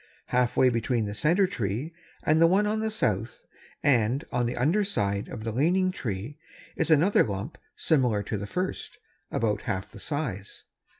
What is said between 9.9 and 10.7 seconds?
the size.